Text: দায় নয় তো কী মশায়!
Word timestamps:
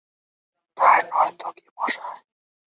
দায় 0.77 1.03
নয় 1.09 1.31
তো 1.39 1.47
কী 1.55 1.65
মশায়! 1.77 2.19